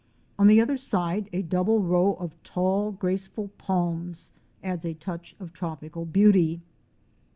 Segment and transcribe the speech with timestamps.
[0.39, 4.31] On the other side a double row of tall, graceful palms
[4.63, 6.61] adds a touch of tropical beauty.